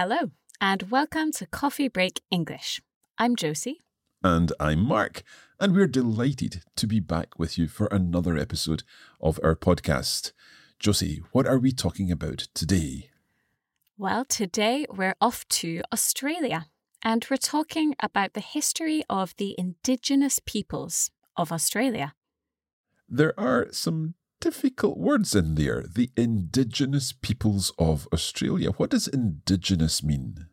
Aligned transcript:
Hello, 0.00 0.30
and 0.60 0.92
welcome 0.92 1.32
to 1.32 1.46
Coffee 1.46 1.88
Break 1.88 2.20
English. 2.30 2.80
I'm 3.18 3.34
Josie. 3.34 3.80
And 4.22 4.52
I'm 4.60 4.78
Mark, 4.78 5.24
and 5.58 5.74
we're 5.74 5.88
delighted 5.88 6.62
to 6.76 6.86
be 6.86 7.00
back 7.00 7.36
with 7.36 7.58
you 7.58 7.66
for 7.66 7.88
another 7.88 8.38
episode 8.38 8.84
of 9.20 9.40
our 9.42 9.56
podcast. 9.56 10.30
Josie, 10.78 11.20
what 11.32 11.48
are 11.48 11.58
we 11.58 11.72
talking 11.72 12.12
about 12.12 12.46
today? 12.54 13.10
Well, 13.96 14.24
today 14.24 14.86
we're 14.88 15.16
off 15.20 15.48
to 15.48 15.82
Australia, 15.92 16.66
and 17.02 17.26
we're 17.28 17.36
talking 17.36 17.96
about 18.00 18.34
the 18.34 18.40
history 18.40 19.02
of 19.10 19.34
the 19.36 19.56
Indigenous 19.58 20.38
peoples 20.38 21.10
of 21.36 21.50
Australia. 21.50 22.14
There 23.08 23.34
are 23.36 23.66
some 23.72 24.14
difficult 24.40 24.98
words 24.98 25.34
in 25.34 25.54
there. 25.54 25.82
The 25.82 26.10
indigenous 26.16 27.12
peoples 27.12 27.72
of 27.78 28.08
Australia. 28.12 28.70
What 28.70 28.90
does 28.90 29.08
indigenous 29.08 30.02
mean? 30.02 30.46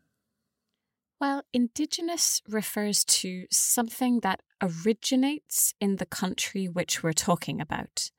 Well, 1.20 1.44
Indigenous 1.54 2.42
refers 2.48 3.06
to 3.06 3.46
something 3.50 4.20
that 4.20 4.42
originates 4.62 5.74
in 5.80 5.96
the 5.96 6.06
country 6.06 6.68
which 6.68 7.02
we're 7.02 7.14
talking 7.14 7.62
about. 7.62 8.12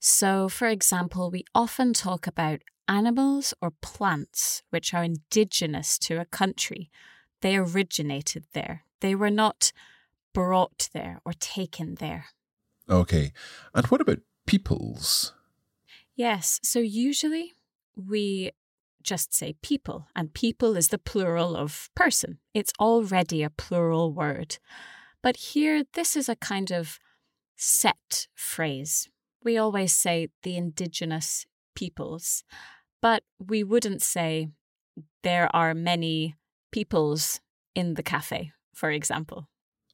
So, 0.00 0.48
for 0.48 0.66
example, 0.66 1.30
we 1.30 1.44
often 1.54 1.92
talk 1.92 2.26
about 2.26 2.60
animals 2.88 3.54
or 3.62 3.70
plants 3.82 4.62
which 4.70 4.92
are 4.92 5.04
indigenous 5.04 5.96
to 5.98 6.20
a 6.20 6.24
country. 6.24 6.90
They 7.40 7.56
originated 7.56 8.46
there, 8.52 8.84
they 9.00 9.14
were 9.14 9.30
not 9.30 9.72
brought 10.34 10.88
there 10.92 11.20
or 11.24 11.32
taken 11.32 11.94
there. 11.96 12.26
Okay. 12.88 13.32
And 13.74 13.86
what 13.86 14.00
about 14.00 14.18
peoples? 14.50 15.32
Yes, 16.16 16.58
so 16.64 16.80
usually 16.80 17.52
we 17.96 18.50
just 19.00 19.32
say 19.32 19.54
people, 19.62 20.08
and 20.16 20.34
people 20.34 20.76
is 20.76 20.88
the 20.88 20.98
plural 20.98 21.56
of 21.56 21.88
person. 21.94 22.38
It's 22.52 22.72
already 22.80 23.44
a 23.44 23.50
plural 23.50 24.12
word. 24.12 24.58
But 25.22 25.36
here, 25.36 25.84
this 25.94 26.16
is 26.16 26.28
a 26.28 26.34
kind 26.34 26.72
of 26.72 26.98
set 27.56 28.26
phrase. 28.34 29.08
We 29.44 29.56
always 29.56 29.92
say 29.92 30.30
the 30.42 30.56
indigenous 30.56 31.46
peoples, 31.76 32.42
but 33.00 33.22
we 33.38 33.62
wouldn't 33.62 34.02
say 34.02 34.48
there 35.22 35.48
are 35.54 35.74
many 35.74 36.34
peoples 36.72 37.40
in 37.76 37.94
the 37.94 38.02
cafe, 38.02 38.50
for 38.74 38.90
example. 38.90 39.48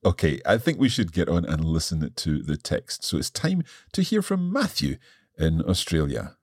Okay, 0.06 0.40
I 0.46 0.56
think 0.56 0.78
we 0.78 0.88
should 0.88 1.12
get 1.12 1.28
on 1.28 1.44
and 1.44 1.64
listen 1.64 2.12
to 2.14 2.40
the 2.40 2.56
text. 2.56 3.02
So 3.02 3.18
it's 3.18 3.28
time 3.28 3.64
to 3.90 4.02
hear 4.02 4.22
from 4.22 4.52
Matthew 4.52 4.98
in 5.36 5.60
Australia. 5.62 6.36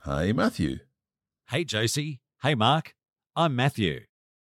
Hi, 0.00 0.32
Matthew. 0.32 0.80
Hey, 1.48 1.64
Josie. 1.64 2.20
Hey, 2.42 2.54
Mark. 2.54 2.94
I'm 3.34 3.56
Matthew, 3.56 4.00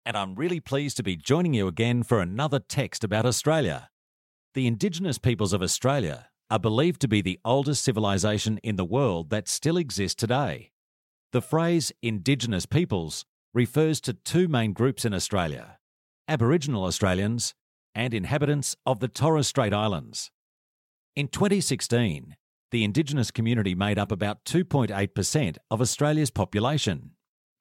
and 0.04 0.18
I'm 0.18 0.34
really 0.34 0.60
pleased 0.60 0.98
to 0.98 1.04
be 1.04 1.16
joining 1.16 1.54
you 1.54 1.68
again 1.68 2.02
for 2.02 2.20
another 2.20 2.58
text 2.58 3.04
about 3.04 3.28
Australia. 3.28 3.92
The 4.56 4.66
Indigenous 4.66 5.20
peoples 5.20 5.54
of 5.54 5.62
Australia 5.62 6.30
are 6.50 6.58
believed 6.58 7.00
to 7.02 7.08
be 7.08 7.22
the 7.22 7.40
oldest 7.46 7.84
civilization 7.84 8.58
in 8.64 8.76
the 8.76 8.86
world 8.86 9.30
that 9.30 9.48
still 9.48 9.78
exists 9.78 10.16
today. 10.16 10.72
The 11.32 11.44
phrase 11.44 11.92
Indigenous 12.02 12.66
peoples 12.66 13.26
refers 13.54 14.02
to 14.02 14.14
two 14.14 14.48
main 14.48 14.74
groups 14.74 15.06
in 15.06 15.14
Australia 15.14 15.78
Aboriginal 16.28 16.86
Australians 16.86 17.54
and 17.94 18.14
inhabitants 18.14 18.76
of 18.86 19.00
the 19.00 19.08
Torres 19.08 19.48
Strait 19.48 19.74
Islands. 19.74 20.32
In 21.16 21.28
2016, 21.28 22.36
the 22.72 22.84
Indigenous 22.84 23.30
community 23.30 23.76
made 23.76 24.00
up 24.00 24.12
about 24.12 24.46
2.8% 24.46 25.58
of 25.70 25.82
Australia's 25.82 26.32
population, 26.32 27.12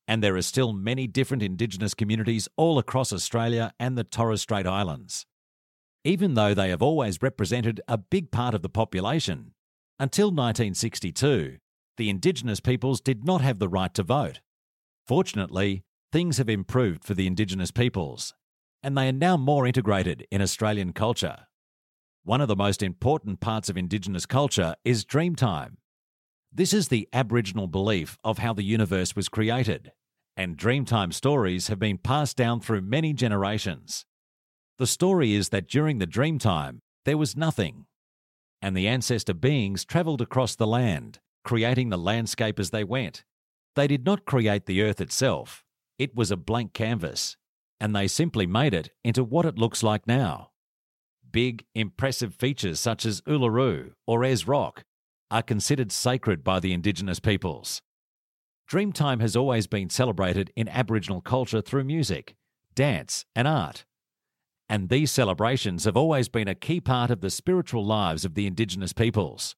and 0.09 0.23
there 0.23 0.37
are 0.37 0.43
still 0.43 0.73
many 0.73 1.07
different 1.07 1.43
Indigenous 1.43 1.93
communities 1.93 2.49
all 2.57 2.79
across 2.79 3.13
Australia 3.13 3.75
and 3.79 3.99
the 3.99 4.05
Torres 4.05 4.41
Strait 4.41 4.67
Islands. 4.67 5.27
Even 6.05 6.35
though 6.35 6.55
they 6.55 6.71
have 6.71 6.83
always 6.83 7.21
represented 7.21 7.81
a 7.87 7.99
big 7.99 8.31
part 8.31 8.55
of 8.55 8.63
the 8.63 8.71
population, 8.71 9.53
until 9.99 10.29
1962, 10.29 11.59
the 11.99 12.09
Indigenous 12.09 12.61
peoples 12.61 13.01
did 13.01 13.25
not 13.25 13.43
have 13.43 13.59
the 13.59 13.69
right 13.69 13.93
to 13.95 14.03
vote. 14.03 14.41
Fortunately, 15.13 15.83
things 16.11 16.39
have 16.39 16.49
improved 16.49 17.05
for 17.05 17.13
the 17.13 17.27
Indigenous 17.27 17.71
peoples, 17.71 18.33
and 18.83 18.97
they 18.97 19.11
are 19.11 19.13
now 19.13 19.37
more 19.37 19.67
integrated 19.67 20.27
in 20.31 20.41
Australian 20.41 20.95
culture. 20.95 21.49
One 22.25 22.41
of 22.41 22.49
the 22.49 22.57
most 22.57 22.83
important 22.83 23.39
parts 23.39 23.69
of 23.69 23.77
Indigenous 23.77 24.25
culture 24.25 24.75
is 24.87 25.05
Dreamtime. 25.05 25.75
This 26.51 26.73
is 26.73 26.89
the 26.89 27.11
Aboriginal 27.13 27.67
belief 27.67 28.17
of 28.25 28.39
how 28.39 28.55
the 28.55 28.63
universe 28.63 29.15
was 29.15 29.29
created, 29.29 29.93
and 30.35 30.57
Dreamtime 30.57 31.13
stories 31.13 31.69
have 31.69 31.79
been 31.79 31.99
passed 31.99 32.39
down 32.39 32.63
through 32.63 32.81
many 32.81 33.13
generations. 33.13 34.07
The 34.79 34.87
story 34.87 35.35
is 35.35 35.51
that 35.51 35.69
during 35.69 35.99
the 35.99 36.07
Dreamtime, 36.07 36.79
there 37.05 37.19
was 37.19 37.37
nothing, 37.37 37.85
and 38.63 38.75
the 38.75 38.89
ancestor 38.89 39.35
beings 39.35 39.85
travelled 39.85 40.23
across 40.23 40.57
the 40.57 40.67
land, 40.67 41.19
creating 41.45 41.91
the 41.91 41.99
landscape 41.99 42.59
as 42.59 42.71
they 42.71 42.83
went. 42.83 43.25
They 43.75 43.87
did 43.87 44.05
not 44.05 44.27
create 44.27 44.67
the 44.67 44.83
earth 44.83 45.01
itself, 45.01 45.65
it 45.99 46.15
was 46.15 46.31
a 46.31 46.37
blank 46.37 46.73
canvas, 46.73 47.37
and 47.81 47.95
they 47.95 48.09
simply 48.09 48.47
made 48.47 48.75
it 48.75 48.91
into 49.05 49.25
what 49.25 49.47
it 49.47 49.59
looks 49.59 49.83
like 49.83 50.07
now. 50.07 50.51
Big, 51.31 51.65
impressive 51.75 52.35
features 52.35 52.79
such 52.79 53.07
as 53.07 53.23
Uluru 53.23 53.93
or 54.07 54.25
Ayers 54.25 54.47
Rock 54.47 54.85
are 55.31 55.43
considered 55.43 55.91
sacred 55.91 56.45
by 56.45 56.61
the 56.61 56.73
Indigenous 56.73 57.19
peoples. 57.19 57.81
Dreamtime 58.71 59.21
has 59.21 59.35
always 59.35 59.67
been 59.67 59.89
celebrated 59.91 60.53
in 60.57 60.69
Aboriginal 60.69 61.21
culture 61.21 61.63
through 61.63 61.85
music, 61.85 62.35
dance, 62.75 63.25
and 63.35 63.49
art. 63.49 63.85
And 64.69 64.89
these 64.89 65.11
celebrations 65.11 65.85
have 65.85 65.97
always 65.97 66.29
been 66.29 66.49
a 66.49 66.55
key 66.55 66.81
part 66.81 67.11
of 67.11 67.21
the 67.21 67.31
spiritual 67.31 67.85
lives 67.85 68.25
of 68.25 68.35
the 68.35 68.47
Indigenous 68.47 68.93
peoples. 68.93 69.57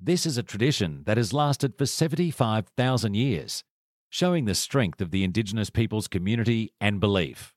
This 0.00 0.26
is 0.26 0.38
a 0.38 0.44
tradition 0.44 1.02
that 1.06 1.16
has 1.16 1.32
lasted 1.32 1.76
for 1.76 1.84
75,000 1.84 3.14
years, 3.14 3.64
showing 4.08 4.44
the 4.44 4.54
strength 4.54 5.00
of 5.00 5.10
the 5.10 5.24
Indigenous 5.24 5.70
peoples' 5.70 6.06
community 6.06 6.72
and 6.80 7.00
belief. 7.00 7.52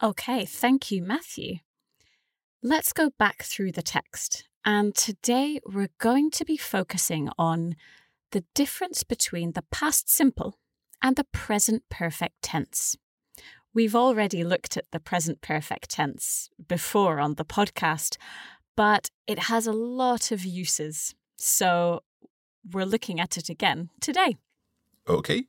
Okay, 0.00 0.44
thank 0.44 0.92
you, 0.92 1.02
Matthew. 1.02 1.56
Let's 2.62 2.92
go 2.92 3.10
back 3.18 3.42
through 3.42 3.72
the 3.72 3.82
text. 3.82 4.44
And 4.64 4.94
today 4.94 5.58
we're 5.66 5.90
going 5.98 6.30
to 6.30 6.44
be 6.44 6.56
focusing 6.56 7.28
on 7.36 7.74
the 8.30 8.44
difference 8.54 9.02
between 9.02 9.52
the 9.52 9.64
past 9.72 10.08
simple 10.08 10.60
and 11.02 11.16
the 11.16 11.26
present 11.32 11.82
perfect 11.90 12.40
tense. 12.40 12.96
We've 13.74 13.96
already 13.96 14.44
looked 14.44 14.76
at 14.76 14.90
the 14.90 15.00
present 15.00 15.40
perfect 15.40 15.90
tense 15.90 16.50
before 16.68 17.18
on 17.18 17.34
the 17.34 17.44
podcast, 17.44 18.18
but 18.76 19.10
it 19.26 19.44
has 19.44 19.66
a 19.66 19.72
lot 19.72 20.30
of 20.30 20.44
uses. 20.44 21.14
So 21.36 22.02
we're 22.70 22.84
looking 22.84 23.18
at 23.18 23.38
it 23.38 23.48
again 23.48 23.88
today. 24.00 24.36
Okay, 25.08 25.44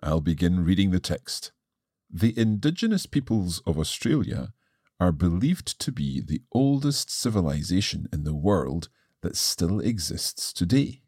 I'll 0.00 0.20
begin 0.20 0.64
reading 0.64 0.92
the 0.92 1.00
text. 1.00 1.50
The 2.08 2.38
indigenous 2.38 3.06
peoples 3.06 3.60
of 3.66 3.78
Australia 3.78 4.52
are 5.00 5.12
believed 5.12 5.80
to 5.80 5.90
be 5.90 6.20
the 6.20 6.42
oldest 6.52 7.10
civilization 7.10 8.08
in 8.12 8.22
the 8.22 8.34
world 8.34 8.88
that 9.22 9.36
still 9.36 9.80
exists 9.80 10.52
today. 10.52 11.02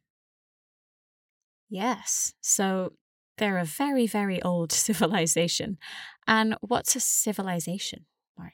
Yes, 1.68 2.34
so 2.40 2.92
they're 3.38 3.58
a 3.58 3.64
very, 3.64 4.06
very 4.06 4.42
old 4.42 4.72
civilization. 4.86 5.78
And 6.26 6.56
what's 6.60 6.96
a 6.96 7.00
civilization? 7.00 8.06
Mark? 8.38 8.52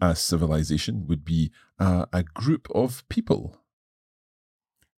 A 0.00 0.14
civilization 0.14 1.06
would 1.08 1.24
be 1.24 1.50
uh, 1.78 2.06
a 2.12 2.22
group 2.22 2.68
of 2.74 3.08
people. 3.08 3.60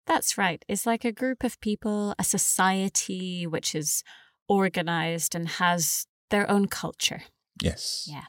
That's 0.05 0.37
right. 0.37 0.63
It's 0.67 0.85
like 0.85 1.05
a 1.05 1.11
group 1.11 1.43
of 1.43 1.59
people, 1.61 2.13
a 2.19 2.23
society 2.23 3.47
which 3.47 3.73
is 3.73 4.03
organized 4.47 5.35
and 5.35 5.47
has 5.47 6.05
their 6.29 6.49
own 6.49 6.67
culture. 6.67 7.23
Yes. 7.61 8.07
Yeah. 8.09 8.25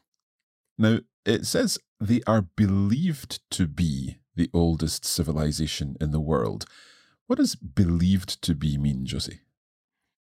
Now, 0.79 1.01
it 1.25 1.47
says 1.47 1.79
they 2.01 2.21
are 2.27 2.43
believed 2.43 3.41
to 3.53 3.67
be 3.67 4.19
the 4.35 4.51
oldest 4.55 5.05
civilization 5.05 5.97
in 6.01 6.11
the 6.11 6.21
world. 6.21 6.65
What 7.27 7.37
does 7.37 7.55
believed 7.55 8.43
to 8.43 8.55
be 8.55 8.79
mean, 8.79 9.05
Josie? 9.05 9.41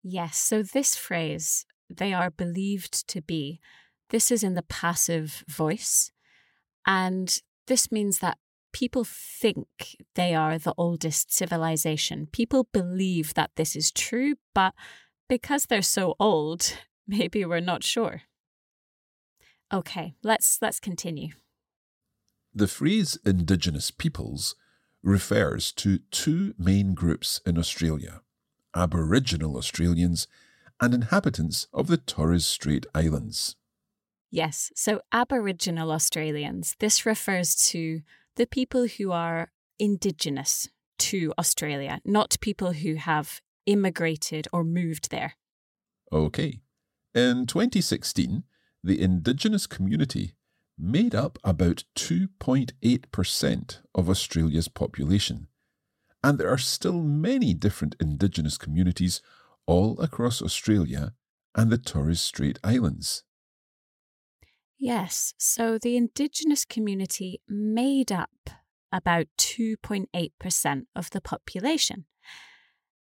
Yes. 0.03 0.39
So 0.39 0.63
this 0.63 0.97
phrase, 0.97 1.67
they 1.89 2.13
are 2.13 2.31
believed 2.31 3.09
to 3.09 3.21
be, 3.21 3.61
this 4.11 4.31
is 4.31 4.43
in 4.43 4.55
the 4.55 4.63
passive 4.63 5.45
voice. 5.49 6.11
And 6.87 7.41
this 7.67 7.93
means 7.93 8.19
that 8.19 8.39
people 8.73 9.05
think 9.05 9.67
they 10.15 10.35
are 10.35 10.59
the 10.59 10.75
oldest 10.77 11.33
civilization. 11.33 12.29
People 12.33 12.69
believe 12.73 13.35
that 13.35 13.51
this 13.57 13.77
is 13.77 13.91
true, 13.91 14.37
but 14.55 14.75
because 15.29 15.65
they're 15.65 15.83
so 15.83 16.15
old, 16.19 16.77
maybe 17.07 17.45
we're 17.45 17.61
not 17.61 17.85
sure. 17.85 18.23
Okay, 19.73 20.15
let's 20.23 20.59
let's 20.61 20.81
continue. 20.81 21.29
The 22.53 22.67
phrase 22.67 23.17
Indigenous 23.25 23.93
peoples 23.93 24.57
refers 25.03 25.71
to 25.73 26.01
two 26.11 26.55
main 26.59 26.95
groups 26.95 27.41
in 27.47 27.57
Australia 27.57 28.23
Aboriginal 28.75 29.57
Australians 29.57 30.27
and 30.81 30.95
inhabitants 30.95 31.67
of 31.73 31.87
the 31.87 31.97
Torres 31.97 32.47
Strait 32.47 32.87
Islands. 32.95 33.57
Yes, 34.31 34.71
so 34.75 35.01
Aboriginal 35.13 35.91
Australians, 35.91 36.77
this 36.79 37.05
refers 37.05 37.55
to 37.71 38.03
the 38.37 38.47
people 38.47 38.87
who 38.87 39.11
are 39.13 39.51
indigenous 39.79 40.69
to 40.99 41.33
Australia, 41.39 42.01
not 42.05 42.39
people 42.41 42.73
who 42.73 42.95
have 42.95 43.41
immigrated 43.67 44.47
or 44.53 44.63
moved 44.65 45.11
there. 45.11 45.35
Okay. 46.13 46.61
In 47.15 47.47
2016, 47.47 48.45
the 48.85 49.03
Indigenous 49.03 49.67
community 49.67 50.33
made 50.79 51.15
up 51.15 51.39
about 51.45 51.85
2.8% 51.97 53.79
of 53.95 54.09
Australia's 54.09 54.69
population. 54.69 55.49
And 56.23 56.39
there 56.39 56.51
are 56.51 56.59
still 56.59 57.01
many 57.01 57.55
different 57.55 57.97
Indigenous 58.01 58.59
communities 58.59 59.23
all 59.67 59.99
across 60.01 60.43
Australia 60.43 61.15
and 61.55 61.71
the 61.71 61.79
Torres 61.79 62.21
Strait 62.21 62.59
Islands. 62.63 63.25
Yes, 64.79 65.35
so 65.39 65.79
the 65.79 65.97
Indigenous 65.97 66.65
community 66.65 67.41
made 67.49 68.11
up 68.11 68.51
about 68.93 69.27
2.8% 69.39 70.83
of 70.97 71.11
the 71.11 71.21
population. 71.21 72.07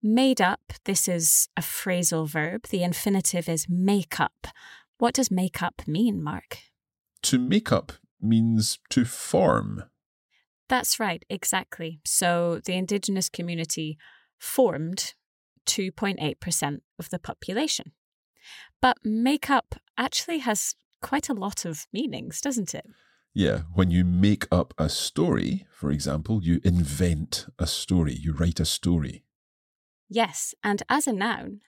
Made 0.01 0.41
up, 0.41 0.73
this 0.85 1.07
is 1.07 1.47
a 1.55 1.61
phrasal 1.61 2.27
verb. 2.27 2.67
The 2.69 2.83
infinitive 2.83 3.47
is 3.47 3.67
make 3.69 4.19
up. 4.19 4.47
What 4.97 5.13
does 5.13 5.31
make 5.31 5.61
up 5.61 5.81
mean, 5.87 6.21
Mark? 6.21 6.59
To 7.23 7.39
make 7.39 7.71
up 7.71 7.93
means 8.21 8.79
to 8.89 9.05
form. 9.05 9.83
That's 10.73 10.99
right, 10.99 11.23
exactly. 11.29 11.99
So 12.03 12.59
the 12.65 12.73
Indigenous 12.73 13.29
community 13.29 13.95
formed 14.39 15.13
2.8% 15.67 16.79
of 16.97 17.11
the 17.11 17.19
population. 17.19 17.91
But 18.81 18.97
make 19.03 19.51
up 19.51 19.75
actually 19.99 20.39
has 20.39 20.73
quite 20.99 21.29
a 21.29 21.35
lot 21.35 21.63
of 21.63 21.85
meanings, 21.93 22.41
doesn't 22.41 22.73
it? 22.73 22.87
Yeah, 23.35 23.59
when 23.75 23.91
you 23.91 24.03
make 24.03 24.47
up 24.51 24.73
a 24.79 24.89
story, 24.89 25.67
for 25.71 25.91
example, 25.91 26.39
you 26.41 26.59
invent 26.63 27.45
a 27.59 27.67
story, 27.67 28.15
you 28.19 28.33
write 28.33 28.59
a 28.59 28.65
story. 28.65 29.25
Yes, 30.09 30.55
and 30.63 30.81
as 30.89 31.05
a 31.05 31.13
noun, 31.13 31.61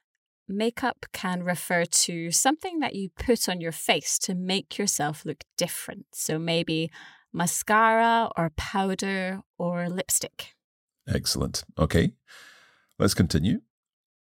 makeup 0.47 1.05
can 1.13 1.43
refer 1.43 1.85
to 1.85 2.31
something 2.31 2.79
that 2.79 2.95
you 2.95 3.09
put 3.19 3.47
on 3.47 3.61
your 3.61 3.71
face 3.71 4.17
to 4.17 4.33
make 4.33 4.79
yourself 4.79 5.23
look 5.25 5.43
different. 5.57 6.07
So 6.15 6.39
maybe 6.39 6.89
mascara 7.35 8.29
or 8.37 8.49
powder 8.51 9.41
or 9.57 9.89
lipstick. 9.89 10.55
Excellent. 11.07 11.63
Okay, 11.77 12.13
let's 12.97 13.13
continue. 13.13 13.61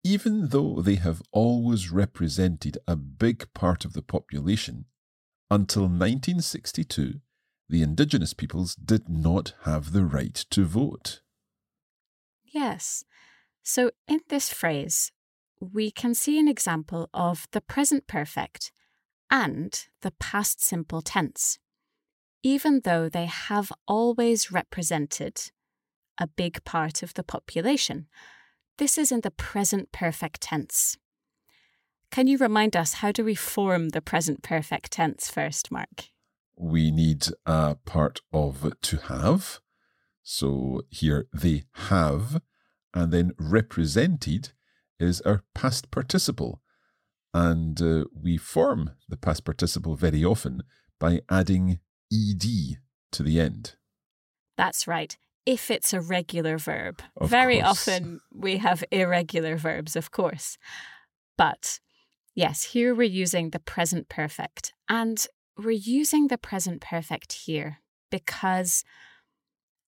Even 0.03 0.49
though 0.49 0.83
they 0.83 0.97
have 0.97 1.23
always 1.33 1.91
represented 1.91 2.77
a 2.87 2.97
big 2.97 3.51
part 3.55 3.85
of 3.85 3.95
the 3.95 4.03
population, 4.03 4.85
until 5.51 5.85
1962, 5.85 7.21
the 7.69 7.83
indigenous 7.83 8.35
peoples 8.35 8.75
did 8.75 9.09
not 9.09 9.55
have 9.63 9.93
the 9.93 10.05
right 10.05 10.35
to 10.51 10.65
vote. 10.65 11.21
Yes. 12.45 13.05
So 13.63 13.93
in 14.07 14.21
this 14.29 14.53
phrase, 14.53 15.11
we 15.61 15.91
can 15.91 16.15
see 16.15 16.39
an 16.39 16.49
example 16.49 17.09
of 17.15 17.49
the 17.53 17.63
present 17.63 18.07
perfect 18.07 18.73
and 19.31 19.87
the 20.03 20.11
past 20.13 20.63
simple 20.63 21.01
tense, 21.01 21.59
even 22.45 22.83
though 22.85 23.09
they 23.09 23.25
have 23.25 23.73
always 23.89 24.53
represented 24.53 25.51
a 26.19 26.29
big 26.29 26.63
part 26.65 27.03
of 27.03 27.15
the 27.15 27.25
population. 27.25 28.07
This 28.79 28.99
is 28.99 29.11
in 29.11 29.23
the 29.23 29.31
present 29.31 29.91
perfect 29.91 30.43
tense. 30.43 30.99
Can 32.11 32.27
you 32.29 32.39
remind 32.39 32.77
us 32.77 32.95
how 32.95 33.11
do 33.11 33.25
we 33.25 33.35
form 33.35 33.89
the 33.89 34.03
present 34.03 34.43
perfect 34.43 34.93
tense 34.93 35.29
first, 35.29 35.73
Mark? 35.73 36.11
We 36.57 36.93
need 36.93 37.27
a 37.47 37.75
part 37.75 38.21
of 38.33 38.73
to 38.83 38.97
have. 38.99 39.61
So 40.23 40.83
here 40.91 41.27
they 41.33 41.65
have, 41.73 42.41
and 42.93 43.13
then 43.13 43.33
represented 43.39 44.53
is 45.01 45.21
our 45.23 45.43
past 45.55 45.91
participle. 45.91 46.61
And 47.33 47.81
uh, 47.83 48.05
we 48.15 48.37
form 48.37 48.91
the 49.09 49.17
past 49.17 49.45
participle 49.45 49.97
very 49.97 50.25
often 50.25 50.63
by 51.01 51.23
adding 51.29 51.81
ed 52.15 52.79
to 53.13 53.23
the 53.23 53.41
end. 53.41 53.75
That's 54.57 54.87
right. 54.87 55.17
If 55.47 55.71
it's 55.71 55.93
a 55.93 56.01
regular 56.01 56.57
verb. 56.59 57.03
Of 57.17 57.29
Very 57.29 57.61
course. 57.61 57.89
often 57.89 58.21
we 58.33 58.59
have 58.59 58.85
irregular 58.91 59.57
verbs, 59.57 59.97
of 59.97 60.11
course. 60.11 60.57
But 61.37 61.81
yes, 62.35 62.65
here 62.65 62.95
we're 62.95 63.03
using 63.03 63.51
the 63.51 63.59
present 63.59 64.09
perfect. 64.09 64.73
And 64.89 65.27
we're 65.59 65.71
using 65.73 66.29
the 66.29 66.39
present 66.39 66.81
perfect 66.81 67.33
here 67.33 67.79
because 68.11 68.85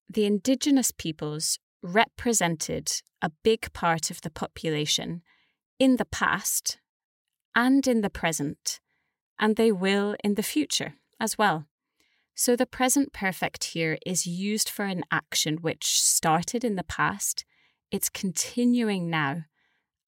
the 0.09 0.25
indigenous 0.25 0.91
peoples 0.91 1.59
represented 1.83 3.03
a 3.23 3.31
big 3.43 3.73
part 3.73 4.11
of 4.11 4.21
the 4.21 4.31
population 4.31 5.23
in 5.79 5.97
the 5.97 6.05
past 6.05 6.79
and 7.55 7.87
in 7.87 8.03
the 8.03 8.11
present, 8.11 8.81
and 9.39 9.57
they 9.57 9.73
will 9.73 10.15
in 10.23 10.35
the 10.35 10.43
future 10.43 10.95
as 11.19 11.39
well. 11.39 11.67
So 12.39 12.55
the 12.55 12.67
present 12.67 13.15
perfect 13.15 13.65
here 13.65 13.97
is 14.05 14.27
used 14.27 14.69
for 14.69 14.85
an 14.85 15.05
action 15.11 15.57
which 15.63 16.03
started 16.03 16.65
in 16.65 16.77
the 16.77 16.85
past, 16.85 17.47
it's 17.91 18.11
continuing 18.11 19.09
now, 19.09 19.45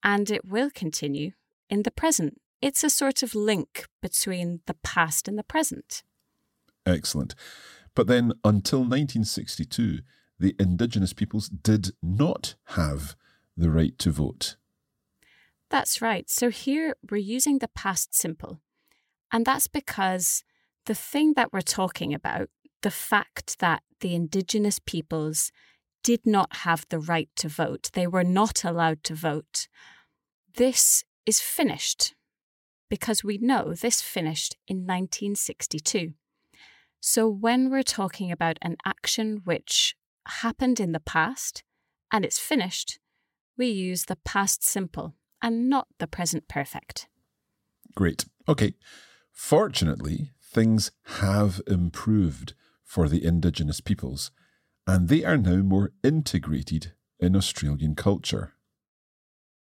and 0.03 0.29
it 0.29 0.45
will 0.45 0.69
continue 0.69 1.31
in 1.71 1.81
the 1.81 1.91
present. 1.91 2.39
It's 2.61 2.83
a 2.83 2.89
sort 2.91 3.23
of 3.23 3.33
link 3.33 3.87
between 3.99 4.59
the 4.67 4.75
past 4.83 5.27
and 5.27 5.39
the 5.39 5.43
present. 5.43 6.03
Excellent. 6.85 7.33
But 7.95 8.05
then 8.05 8.33
until 8.43 8.81
1962, 8.81 10.01
the 10.37 10.55
indigenous 10.59 11.13
peoples 11.13 11.49
did 11.49 11.89
not 12.03 12.53
have 12.75 13.15
the 13.57 13.71
right 13.71 13.97
to 13.97 14.11
vote. 14.11 14.55
That's 15.71 15.99
right. 15.99 16.29
So 16.29 16.51
here 16.51 16.95
we're 17.09 17.17
using 17.17 17.57
the 17.57 17.69
past 17.69 18.13
simple. 18.13 18.61
And 19.31 19.47
that's 19.47 19.67
because 19.67 20.43
the 20.85 20.95
thing 20.95 21.33
that 21.35 21.53
we're 21.53 21.61
talking 21.61 22.13
about, 22.13 22.49
the 22.81 22.91
fact 22.91 23.59
that 23.59 23.83
the 23.99 24.15
indigenous 24.15 24.79
peoples 24.79 25.51
did 26.03 26.25
not 26.25 26.57
have 26.57 26.85
the 26.89 26.99
right 26.99 27.29
to 27.35 27.49
vote, 27.49 27.89
they 27.93 28.07
were 28.07 28.23
not 28.23 28.63
allowed 28.63 29.03
to 29.03 29.15
vote, 29.15 29.67
this 30.55 31.03
is 31.25 31.39
finished 31.39 32.15
because 32.89 33.23
we 33.23 33.37
know 33.37 33.73
this 33.73 34.01
finished 34.01 34.57
in 34.67 34.77
1962. 34.77 36.13
So 36.99 37.29
when 37.29 37.69
we're 37.69 37.83
talking 37.83 38.31
about 38.31 38.57
an 38.61 38.77
action 38.85 39.41
which 39.43 39.95
happened 40.27 40.79
in 40.79 40.91
the 40.91 40.99
past 40.99 41.63
and 42.11 42.25
it's 42.25 42.39
finished, 42.39 42.99
we 43.57 43.67
use 43.67 44.05
the 44.05 44.17
past 44.17 44.63
simple 44.63 45.15
and 45.41 45.69
not 45.69 45.87
the 45.99 46.07
present 46.07 46.47
perfect. 46.47 47.07
Great. 47.95 48.25
Okay. 48.47 48.73
Fortunately, 49.31 50.31
things 50.51 50.91
have 51.19 51.61
improved 51.67 52.53
for 52.83 53.07
the 53.07 53.23
indigenous 53.23 53.81
peoples, 53.81 54.31
and 54.87 55.07
they 55.07 55.23
are 55.23 55.37
now 55.37 55.57
more 55.57 55.91
integrated 56.03 56.93
in 57.19 57.35
Australian 57.35 57.95
culture. 57.95 58.53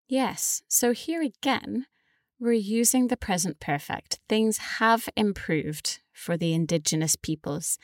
Yes, 0.07 0.63
so 0.67 0.91
here 0.93 1.21
again, 1.21 1.85
we're 2.39 2.53
using 2.53 3.07
the 3.07 3.17
present 3.17 3.59
perfect. 3.59 4.19
Things 4.29 4.57
have 4.79 5.09
improved 5.17 5.99
for 6.13 6.37
the 6.37 6.53
Indigenous 6.53 7.15
peoples. 7.15 7.77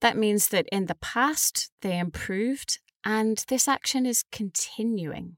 That 0.00 0.16
means 0.16 0.48
that 0.48 0.66
in 0.72 0.86
the 0.86 0.94
past 0.94 1.70
they 1.82 1.98
improved, 1.98 2.78
and 3.04 3.44
this 3.48 3.68
action 3.68 4.06
is 4.06 4.24
continuing. 4.32 5.36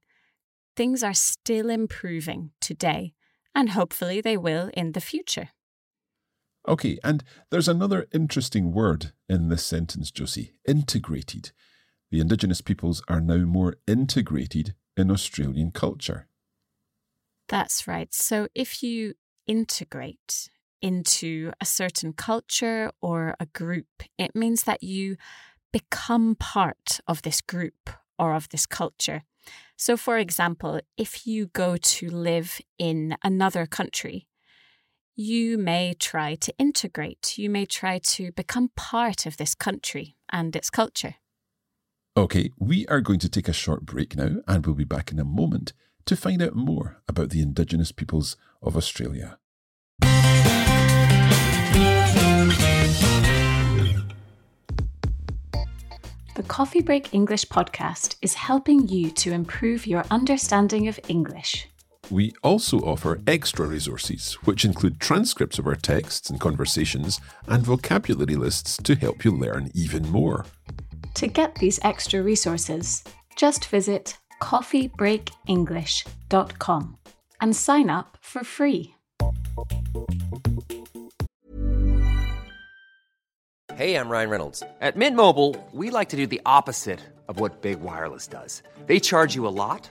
Things 0.76 1.02
are 1.02 1.14
still 1.14 1.68
improving 1.68 2.52
today, 2.60 3.14
and 3.54 3.70
hopefully 3.70 4.20
they 4.20 4.36
will 4.36 4.70
in 4.74 4.92
the 4.92 5.00
future. 5.00 5.50
Okay, 6.66 6.98
and 7.04 7.22
there's 7.50 7.68
another 7.68 8.06
interesting 8.12 8.72
word 8.72 9.12
in 9.28 9.48
this 9.48 9.64
sentence, 9.64 10.10
Josie 10.10 10.54
integrated. 10.66 11.52
The 12.10 12.20
Indigenous 12.20 12.60
peoples 12.60 13.02
are 13.08 13.20
now 13.20 13.38
more 13.38 13.76
integrated 13.86 14.74
in 14.96 15.10
Australian 15.10 15.72
culture. 15.72 16.28
That's 17.48 17.86
right. 17.86 18.12
So 18.14 18.48
if 18.54 18.82
you 18.82 19.14
integrate 19.46 20.48
into 20.80 21.52
a 21.60 21.66
certain 21.66 22.12
culture 22.12 22.90
or 23.02 23.34
a 23.38 23.46
group, 23.46 23.86
it 24.18 24.34
means 24.34 24.64
that 24.64 24.82
you 24.82 25.16
become 25.72 26.34
part 26.34 27.00
of 27.06 27.22
this 27.22 27.40
group 27.40 27.90
or 28.18 28.34
of 28.34 28.48
this 28.50 28.64
culture. 28.64 29.22
So, 29.76 29.96
for 29.96 30.18
example, 30.18 30.80
if 30.96 31.26
you 31.26 31.46
go 31.46 31.76
to 31.76 32.10
live 32.10 32.60
in 32.78 33.16
another 33.22 33.66
country, 33.66 34.26
you 35.16 35.56
may 35.56 35.94
try 35.94 36.34
to 36.34 36.52
integrate, 36.58 37.38
you 37.38 37.48
may 37.48 37.64
try 37.64 37.98
to 37.98 38.32
become 38.32 38.70
part 38.76 39.26
of 39.26 39.36
this 39.36 39.54
country 39.54 40.16
and 40.30 40.56
its 40.56 40.70
culture. 40.70 41.16
Okay, 42.16 42.50
we 42.58 42.86
are 42.86 43.00
going 43.00 43.18
to 43.20 43.28
take 43.28 43.48
a 43.48 43.52
short 43.52 43.84
break 43.84 44.16
now 44.16 44.36
and 44.46 44.66
we'll 44.66 44.74
be 44.74 44.84
back 44.84 45.10
in 45.12 45.18
a 45.18 45.24
moment 45.24 45.72
to 46.06 46.16
find 46.16 46.42
out 46.42 46.54
more 46.54 47.00
about 47.08 47.30
the 47.30 47.40
Indigenous 47.40 47.92
peoples 47.92 48.36
of 48.62 48.76
Australia. 48.76 49.38
The 56.34 56.42
Coffee 56.48 56.82
Break 56.82 57.14
English 57.14 57.46
podcast 57.46 58.16
is 58.20 58.34
helping 58.34 58.88
you 58.88 59.10
to 59.12 59.32
improve 59.32 59.86
your 59.86 60.04
understanding 60.10 60.88
of 60.88 60.98
English. 61.08 61.68
We 62.10 62.34
also 62.42 62.80
offer 62.80 63.20
extra 63.26 63.66
resources, 63.66 64.34
which 64.44 64.64
include 64.64 65.00
transcripts 65.00 65.58
of 65.58 65.66
our 65.66 65.74
texts 65.74 66.30
and 66.30 66.40
conversations 66.40 67.20
and 67.48 67.64
vocabulary 67.64 68.36
lists 68.36 68.76
to 68.84 68.94
help 68.94 69.24
you 69.24 69.32
learn 69.32 69.72
even 69.74 70.08
more. 70.08 70.46
To 71.14 71.26
get 71.26 71.56
these 71.56 71.80
extra 71.82 72.22
resources, 72.22 73.02
just 73.36 73.64
visit 73.66 74.16
coffeebreakenglish.com 74.42 76.98
and 77.40 77.56
sign 77.56 77.90
up 77.90 78.18
for 78.20 78.44
free. 78.44 78.94
Hey, 83.74 83.96
I'm 83.96 84.08
Ryan 84.08 84.30
Reynolds. 84.30 84.62
At 84.80 84.96
Mint 84.96 85.16
Mobile, 85.16 85.56
we 85.72 85.90
like 85.90 86.10
to 86.10 86.16
do 86.16 86.28
the 86.28 86.40
opposite 86.46 87.00
of 87.28 87.40
what 87.40 87.62
Big 87.62 87.80
Wireless 87.80 88.28
does. 88.28 88.62
They 88.86 89.00
charge 89.00 89.34
you 89.34 89.48
a 89.48 89.56
lot, 89.64 89.90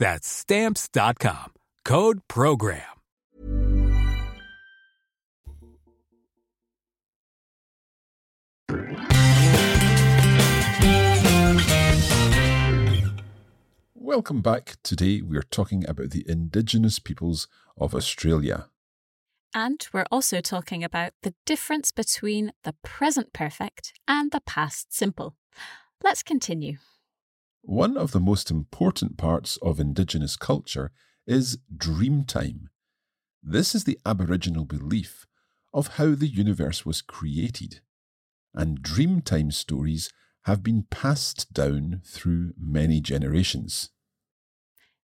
That's 0.00 0.26
stamps.com. 0.26 1.52
Code 1.84 2.26
program. 2.26 2.80
Welcome 13.94 14.40
back. 14.40 14.76
Today 14.82 15.20
we 15.20 15.36
are 15.36 15.42
talking 15.42 15.86
about 15.86 16.10
the 16.10 16.24
Indigenous 16.26 16.98
peoples 16.98 17.46
of 17.76 17.94
Australia. 17.94 18.68
And 19.54 19.86
we're 19.92 20.06
also 20.10 20.40
talking 20.40 20.82
about 20.82 21.12
the 21.20 21.34
difference 21.44 21.92
between 21.92 22.54
the 22.64 22.74
present 22.82 23.34
perfect 23.34 23.92
and 24.08 24.32
the 24.32 24.40
past 24.40 24.94
simple. 24.94 25.36
Let's 26.02 26.22
continue. 26.22 26.78
One 27.62 27.96
of 27.96 28.12
the 28.12 28.20
most 28.20 28.50
important 28.50 29.16
parts 29.16 29.56
of 29.58 29.78
Indigenous 29.78 30.36
culture 30.36 30.90
is 31.26 31.58
Dreamtime. 31.74 32.68
This 33.42 33.74
is 33.74 33.84
the 33.84 33.98
Aboriginal 34.04 34.64
belief 34.64 35.26
of 35.72 35.88
how 35.88 36.14
the 36.14 36.28
universe 36.28 36.84
was 36.84 37.02
created. 37.02 37.80
And 38.54 38.82
Dreamtime 38.82 39.52
stories 39.52 40.10
have 40.44 40.62
been 40.62 40.84
passed 40.90 41.52
down 41.52 42.02
through 42.04 42.52
many 42.58 43.00
generations. 43.00 43.90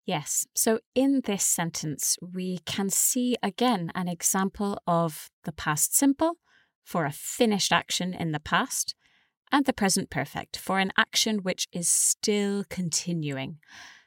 Yes, 0.06 0.46
so 0.54 0.80
in 0.94 1.22
this 1.24 1.46
sentence, 1.46 2.18
we 2.22 2.60
can 2.66 2.90
see 2.90 3.38
again 3.42 3.90
an 3.96 4.10
example 4.10 4.82
of 4.86 5.30
the 5.46 5.54
past 5.54 5.96
simple 5.96 6.38
for 6.84 7.06
a 7.06 7.12
finished 7.12 7.72
action 7.72 8.14
in 8.14 8.34
the 8.34 8.40
past, 8.40 8.96
and 9.54 9.66
the 9.66 9.72
present 9.72 10.10
perfect 10.10 10.58
for 10.58 10.80
an 10.80 10.92
action 10.98 11.38
which 11.44 11.68
is 11.72 11.88
still 11.88 12.66
continuing. 12.70 13.60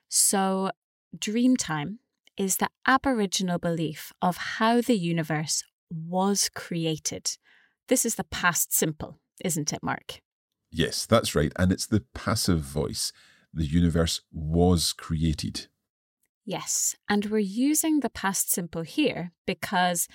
So, 0.08 0.72
Dreamtime 1.16 1.98
is 2.36 2.56
the 2.56 2.68
Aboriginal 2.86 3.58
belief 3.58 4.12
of 4.20 4.36
how 4.36 4.80
the 4.80 4.98
universe 4.98 5.62
was 5.88 6.50
created. 6.52 7.36
This 7.88 8.04
is 8.04 8.16
the 8.16 8.24
past 8.24 8.74
simple, 8.74 9.20
isn't 9.42 9.72
it, 9.72 9.82
Mark? 9.82 10.20
Yes, 10.70 11.06
that's 11.06 11.34
right. 11.34 11.52
And 11.56 11.70
it's 11.70 11.86
the 11.86 12.04
passive 12.12 12.60
voice. 12.60 13.12
The 13.54 13.64
universe 13.64 14.20
was 14.32 14.92
created. 14.92 15.68
Yes, 16.44 16.96
and 17.08 17.24
we're 17.26 17.38
using 17.38 18.00
the 18.00 18.10
past 18.10 18.52
simple 18.52 18.82
here 18.82 19.32
because, 19.46 20.08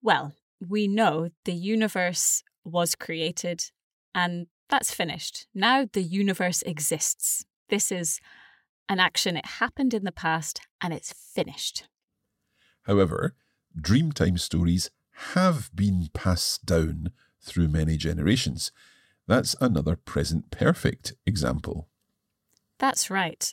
well, 0.00 0.32
we 0.66 0.88
know 0.88 1.30
the 1.44 1.52
universe 1.52 2.42
was 2.64 2.94
created 2.94 3.70
and 4.14 4.46
that's 4.68 4.94
finished. 4.94 5.46
Now 5.54 5.86
the 5.90 6.02
universe 6.02 6.62
exists. 6.62 7.44
This 7.68 7.90
is 7.90 8.20
an 8.88 9.00
action, 9.00 9.36
it 9.36 9.46
happened 9.46 9.94
in 9.94 10.04
the 10.04 10.12
past 10.12 10.60
and 10.80 10.94
it's 10.94 11.12
finished. 11.12 11.88
However, 12.82 13.34
Dreamtime 13.78 14.38
stories 14.38 14.90
have 15.34 15.70
been 15.74 16.08
passed 16.14 16.64
down 16.64 17.10
through 17.42 17.68
many 17.68 17.96
generations. 17.96 18.72
That's 19.26 19.56
another 19.60 19.96
present 19.96 20.50
perfect 20.50 21.14
example. 21.26 21.88
That's 22.78 23.10
right. 23.10 23.52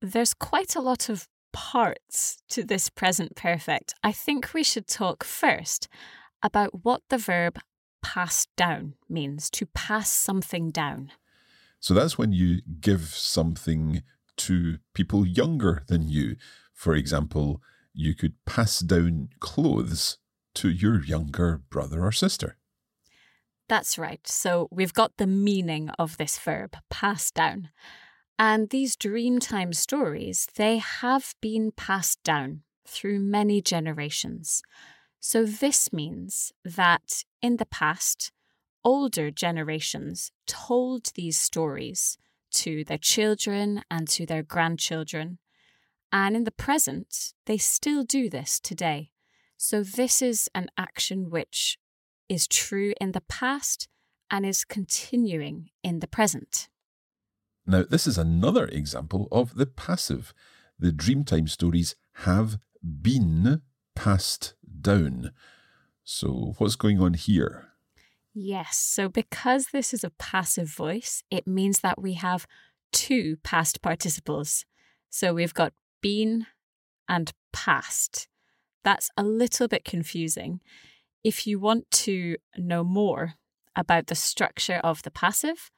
There's 0.00 0.34
quite 0.34 0.74
a 0.74 0.80
lot 0.80 1.08
of 1.08 1.28
parts 1.52 2.38
to 2.48 2.62
this 2.62 2.88
present 2.88 3.36
perfect, 3.36 3.94
I 4.02 4.12
think 4.12 4.52
we 4.54 4.62
should 4.62 4.86
talk 4.86 5.24
first 5.24 5.88
about 6.42 6.84
what 6.84 7.02
the 7.08 7.18
verb 7.18 7.58
pass 8.02 8.46
down 8.56 8.94
means 9.08 9.50
to 9.50 9.66
pass 9.66 10.10
something 10.10 10.70
down. 10.70 11.12
So 11.78 11.94
that's 11.94 12.18
when 12.18 12.32
you 12.32 12.60
give 12.80 13.02
something 13.02 14.02
to 14.38 14.78
people 14.94 15.26
younger 15.26 15.82
than 15.88 16.08
you. 16.08 16.36
For 16.74 16.94
example, 16.94 17.62
you 17.92 18.14
could 18.14 18.34
pass 18.44 18.80
down 18.80 19.30
clothes 19.40 20.18
to 20.54 20.68
your 20.70 21.02
younger 21.02 21.62
brother 21.70 22.04
or 22.04 22.12
sister. 22.12 22.56
That's 23.68 23.98
right. 23.98 24.26
So 24.26 24.68
we've 24.70 24.94
got 24.94 25.16
the 25.16 25.26
meaning 25.26 25.90
of 25.90 26.16
this 26.16 26.38
verb, 26.38 26.76
pass 26.90 27.30
down. 27.30 27.70
And 28.38 28.70
these 28.70 28.96
Dreamtime 28.96 29.74
stories, 29.74 30.48
they 30.56 30.78
have 30.78 31.34
been 31.40 31.72
passed 31.72 32.22
down 32.24 32.62
through 32.86 33.20
many 33.20 33.62
generations. 33.62 34.62
So 35.20 35.44
this 35.44 35.92
means 35.92 36.52
that 36.64 37.24
in 37.42 37.58
the 37.58 37.66
past, 37.66 38.32
older 38.82 39.30
generations 39.30 40.32
told 40.46 41.12
these 41.14 41.38
stories 41.38 42.16
to 42.52 42.84
their 42.84 42.98
children 42.98 43.82
and 43.90 44.08
to 44.08 44.24
their 44.24 44.42
grandchildren. 44.42 45.38
And 46.10 46.34
in 46.34 46.44
the 46.44 46.50
present, 46.50 47.34
they 47.46 47.58
still 47.58 48.02
do 48.02 48.30
this 48.30 48.58
today. 48.58 49.10
So 49.58 49.82
this 49.82 50.22
is 50.22 50.48
an 50.54 50.68
action 50.78 51.28
which 51.28 51.78
is 52.28 52.48
true 52.48 52.94
in 52.98 53.12
the 53.12 53.20
past 53.20 53.88
and 54.30 54.46
is 54.46 54.64
continuing 54.64 55.68
in 55.84 56.00
the 56.00 56.06
present. 56.06 56.68
Now, 57.66 57.82
this 57.82 58.06
is 58.06 58.16
another 58.16 58.66
example 58.66 59.28
of 59.30 59.54
the 59.54 59.66
passive. 59.66 60.32
The 60.78 60.92
Dreamtime 60.92 61.48
stories 61.48 61.94
have 62.14 62.58
been 62.82 63.60
passed 64.00 64.54
down. 64.80 65.30
So, 66.04 66.54
what's 66.56 66.74
going 66.74 67.00
on 67.00 67.14
here? 67.14 67.68
Yes, 68.32 68.78
so 68.78 69.08
because 69.08 69.66
this 69.72 69.92
is 69.92 70.04
a 70.04 70.10
passive 70.10 70.68
voice, 70.68 71.22
it 71.30 71.46
means 71.46 71.80
that 71.80 72.00
we 72.00 72.14
have 72.14 72.46
two 72.92 73.36
past 73.42 73.82
participles. 73.82 74.64
So 75.10 75.34
we've 75.34 75.52
got 75.52 75.74
been 76.00 76.46
and 77.08 77.32
past. 77.52 78.28
That's 78.84 79.10
a 79.18 79.22
little 79.22 79.68
bit 79.68 79.84
confusing. 79.84 80.60
If 81.22 81.46
you 81.46 81.58
want 81.58 81.90
to 81.90 82.36
know 82.56 82.82
more 82.82 83.34
about 83.76 84.06
the 84.06 84.14
structure 84.14 84.80
of 84.82 85.02
the 85.02 85.10
passive, 85.10 85.70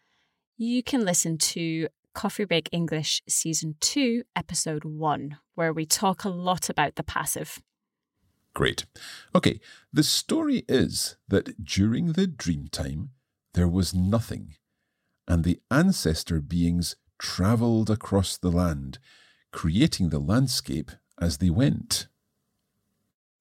you 0.56 0.82
can 0.82 1.04
listen 1.04 1.38
to 1.38 1.88
Coffee 2.14 2.44
Break 2.44 2.68
English 2.70 3.22
Season 3.28 3.74
2, 3.80 4.22
Episode 4.36 4.84
1, 4.84 5.38
where 5.56 5.72
we 5.72 5.86
talk 5.86 6.22
a 6.22 6.28
lot 6.28 6.68
about 6.70 6.94
the 6.94 7.02
passive. 7.02 7.60
Great. 8.54 8.84
Okay, 9.34 9.60
the 9.92 10.02
story 10.02 10.64
is 10.68 11.16
that 11.28 11.64
during 11.64 12.12
the 12.12 12.26
dream 12.26 12.68
time, 12.68 13.10
there 13.54 13.68
was 13.68 13.94
nothing, 13.94 14.54
and 15.26 15.44
the 15.44 15.60
ancestor 15.70 16.40
beings 16.40 16.96
travelled 17.18 17.88
across 17.88 18.36
the 18.36 18.50
land, 18.50 18.98
creating 19.52 20.10
the 20.10 20.18
landscape 20.18 20.90
as 21.20 21.38
they 21.38 21.50
went. 21.50 22.08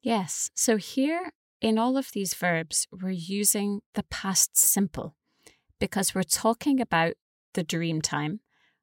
Yes, 0.01 0.49
so 0.55 0.77
here 0.77 1.31
in 1.61 1.77
all 1.77 1.97
of 1.97 2.11
these 2.11 2.33
verbs, 2.33 2.87
we're 2.91 3.09
using 3.09 3.81
the 3.93 4.03
past 4.03 4.57
simple 4.57 5.15
because 5.79 6.15
we're 6.15 6.23
talking 6.23 6.79
about 6.79 7.13
the 7.53 7.63
dream 7.63 8.01
time, 8.01 8.39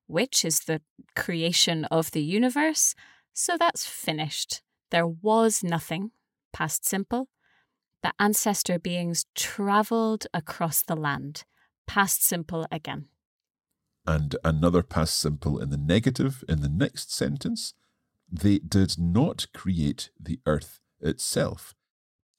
which 0.07 0.45
is 0.45 0.61
the 0.61 0.81
creation 1.17 1.85
of 1.87 2.11
the 2.11 2.23
universe. 2.23 2.95
So 3.33 3.57
that's 3.57 3.87
finished. 3.87 4.63
There 4.91 5.07
was 5.07 5.63
nothing, 5.63 6.13
past 6.53 6.87
simple. 6.87 7.29
The 8.03 8.13
ancestor 8.19 8.79
beings 8.79 9.27
travelled 9.35 10.27
across 10.33 10.83
the 10.83 10.97
land, 10.97 11.45
past 11.87 12.25
simple 12.25 12.67
again. 12.71 13.07
And 14.07 14.37
another 14.45 14.83
past 14.83 15.19
simple 15.19 15.59
in 15.59 15.71
the 15.71 15.77
negative 15.77 16.45
in 16.49 16.61
the 16.61 16.69
next 16.69 17.13
sentence. 17.13 17.75
They 18.31 18.59
did 18.59 18.99
not 18.99 19.47
create 19.53 20.11
the 20.19 20.39
earth 20.47 20.81
itself. 21.01 21.75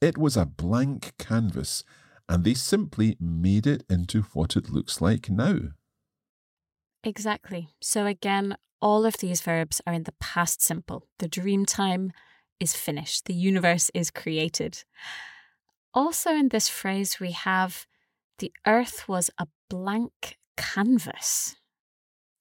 It 0.01 0.17
was 0.17 0.37
a 0.37 0.45
blank 0.45 1.13
canvas, 1.17 1.83
and 2.27 2.43
they 2.43 2.53
simply 2.53 3.17
made 3.19 3.67
it 3.67 3.83
into 3.89 4.21
what 4.33 4.55
it 4.55 4.69
looks 4.69 5.01
like 5.01 5.29
now. 5.29 5.59
Exactly. 7.03 7.69
So 7.81 8.05
again, 8.05 8.55
all 8.81 9.05
of 9.05 9.17
these 9.17 9.41
verbs 9.41 9.81
are 9.85 9.93
in 9.93 10.03
the 10.03 10.13
past 10.19 10.61
simple. 10.61 11.07
The 11.17 11.27
dream 11.27 11.65
time 11.65 12.11
is 12.59 12.75
finished, 12.75 13.25
the 13.25 13.33
universe 13.33 13.89
is 13.93 14.11
created. 14.11 14.83
Also, 15.93 16.31
in 16.31 16.49
this 16.49 16.69
phrase, 16.69 17.19
we 17.19 17.31
have 17.31 17.87
the 18.39 18.51
earth 18.65 19.07
was 19.07 19.29
a 19.37 19.47
blank 19.69 20.37
canvas. 20.57 21.55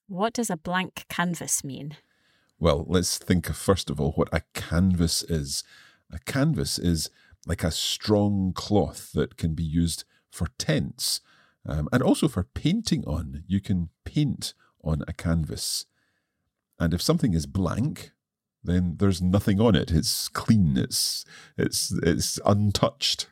What 0.07 0.33
does 0.33 0.51
a 0.51 0.57
blank 0.57 1.05
canvas 1.09 1.65
mean? 1.65 1.97
Well, 2.59 2.85
let's 2.89 3.19
think 3.19 3.49
of, 3.49 3.57
first 3.57 3.91
of 3.91 4.01
all 4.01 4.13
what 4.13 4.29
a 4.33 4.43
canvas 4.55 5.23
is. 5.23 5.63
A 6.13 6.19
canvas 6.21 6.79
is 6.79 7.11
like 7.47 7.63
a 7.63 7.71
strong 7.71 8.53
cloth 8.55 9.13
that 9.13 9.37
can 9.37 9.55
be 9.55 9.63
used 9.63 10.05
for 10.31 10.49
tents 10.59 11.21
um, 11.67 11.89
and 11.93 12.03
also 12.03 12.29
for 12.29 12.45
painting 12.45 13.05
on. 13.05 13.45
You 13.47 13.61
can 13.61 13.91
paint 14.05 14.55
on 14.83 15.03
a 15.07 15.13
canvas. 15.13 15.87
And 16.79 16.95
if 16.95 17.03
something 17.03 17.35
is 17.35 17.47
blank, 17.47 18.13
then 18.63 18.97
there's 18.99 19.23
nothing 19.23 19.61
on 19.61 19.75
it. 19.75 19.91
It's 19.91 20.29
clean. 20.29 20.77
It's 20.77 21.25
it's 21.57 21.93
it's 22.03 22.39
untouched. 22.45 23.29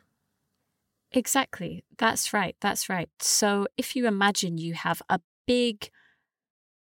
Exactly. 1.11 1.83
That's 1.97 2.33
right. 2.33 2.55
That's 2.61 2.89
right. 2.89 3.09
So 3.19 3.67
if 3.77 3.95
you 3.95 4.07
imagine 4.07 4.57
you 4.57 4.73
have 4.73 5.01
a 5.09 5.19
big 5.45 5.89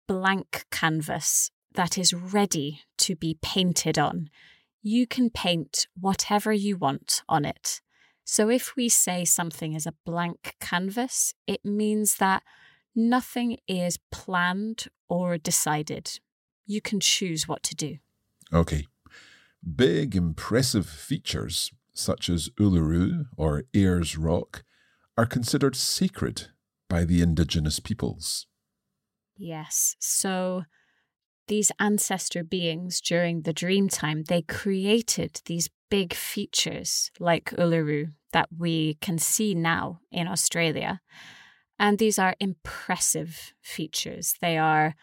blank 0.06 0.64
canvas 0.70 1.50
that 1.74 1.98
is 1.98 2.14
ready 2.14 2.82
to 2.98 3.16
be 3.16 3.38
painted 3.42 3.98
on, 3.98 4.30
you 4.82 5.06
can 5.06 5.30
paint 5.30 5.86
whatever 5.98 6.52
you 6.52 6.76
want 6.76 7.22
on 7.28 7.44
it. 7.44 7.80
So 8.24 8.48
if 8.48 8.74
we 8.76 8.88
say 8.88 9.24
something 9.24 9.74
is 9.74 9.86
a 9.86 9.94
blank 10.06 10.56
canvas, 10.60 11.34
it 11.46 11.64
means 11.64 12.16
that 12.16 12.42
nothing 12.94 13.58
is 13.68 13.98
planned 14.10 14.86
or 15.08 15.36
decided. 15.36 16.20
You 16.66 16.80
can 16.80 17.00
choose 17.00 17.46
what 17.46 17.62
to 17.64 17.74
do. 17.74 17.98
Okay. 18.54 18.86
Big, 19.76 20.14
impressive 20.14 20.86
features 20.86 21.72
such 21.92 22.28
as 22.28 22.48
Uluru 22.60 23.26
or 23.36 23.64
Ayers 23.74 24.16
Rock 24.16 24.64
are 25.16 25.26
considered 25.26 25.76
sacred 25.76 26.48
by 26.88 27.04
the 27.04 27.22
indigenous 27.22 27.80
peoples. 27.80 28.46
Yes. 29.36 29.96
So 29.98 30.64
these 31.48 31.72
ancestor 31.78 32.44
beings 32.44 33.00
during 33.00 33.42
the 33.42 33.52
dream 33.52 33.88
time, 33.88 34.24
they 34.24 34.42
created 34.42 35.40
these 35.46 35.68
big 35.90 36.14
features 36.14 37.10
like 37.18 37.50
Uluru 37.58 38.12
that 38.32 38.48
we 38.56 38.94
can 39.00 39.18
see 39.18 39.54
now 39.54 40.00
in 40.10 40.26
Australia. 40.26 41.00
And 41.78 41.98
these 41.98 42.18
are 42.18 42.34
impressive 42.40 43.52
features. 43.60 44.34
They 44.40 44.58
are 44.58 44.94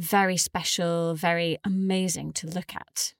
very 0.00 0.36
special, 0.36 1.14
very 1.14 1.58
amazing 1.64 2.32
to 2.32 2.46
look 2.46 2.74
at. 2.74 3.14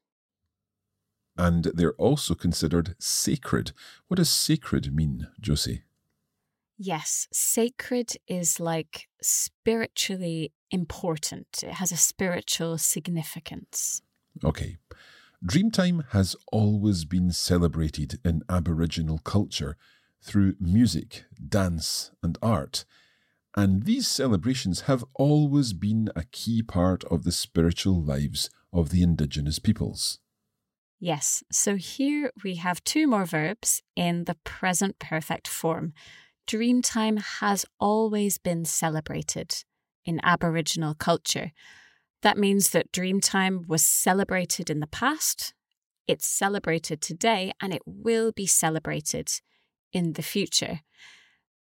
And 1.37 1.65
they're 1.75 1.95
also 1.95 2.35
considered 2.35 2.97
sacred. 2.99 3.73
What 4.09 4.17
does 4.17 4.31
sacred 4.31 4.95
mean, 4.95 5.29
Josie? 5.41 5.83
Yes, 6.77 7.29
sacred 7.33 8.13
is 8.27 8.59
like 8.59 9.09
spiritually 9.23 10.53
important. 10.71 11.63
It 11.63 11.75
has 11.75 11.93
a 11.93 11.97
spiritual 11.97 12.79
significance. 12.79 14.01
Okay. 14.43 14.79
Dreamtime 15.45 16.05
has 16.11 16.37
always 16.51 17.05
been 17.05 17.33
celebrated 17.33 18.19
in 18.25 18.43
Aboriginal 18.49 19.19
culture 19.19 19.77
through 20.23 20.55
music, 20.61 21.25
dance, 21.49 22.11
and 22.23 22.37
art. 22.43 22.85
And 23.57 23.85
these 23.85 24.07
celebrations 24.07 24.83
have 24.83 25.05
always 25.15 25.73
been 25.73 26.09
a 26.15 26.25
key 26.25 26.63
part 26.63 27.05
of 27.05 27.25
the 27.25 27.33
spiritual 27.33 28.01
lives 28.01 28.49
of 28.73 28.91
the 28.91 29.03
Indigenous 29.03 29.59
peoples. 29.59 30.21
Yes, 31.01 31.43
so 31.51 31.77
here 31.77 32.31
we 32.45 32.57
have 32.57 32.85
two 32.85 33.07
more 33.07 33.25
verbs 33.25 33.83
in 33.97 34.25
the 34.25 34.37
present 34.45 34.99
perfect 34.99 35.49
form 35.49 35.95
Dreamtime 36.51 37.23
has 37.39 37.65
always 37.79 38.37
been 38.37 38.65
celebrated 38.65 39.55
in 40.05 40.19
Aboriginal 40.25 40.95
culture. 40.95 41.53
That 42.23 42.39
means 42.39 42.71
that 42.71 42.91
Dreamtime 42.91 43.69
was 43.69 43.87
celebrated 43.87 44.69
in 44.69 44.81
the 44.81 44.89
past, 44.89 45.55
it's 46.09 46.27
celebrated 46.27 47.01
today, 47.01 47.53
and 47.63 47.73
it 47.73 47.83
will 47.87 48.33
be 48.33 48.47
celebrated 48.47 49.31
in 49.93 50.15
the 50.15 50.23
future. 50.23 50.81